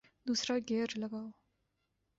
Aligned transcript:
دوسرا 0.27 0.55
گیئر 0.67 0.89
لگاؤ 1.01 1.29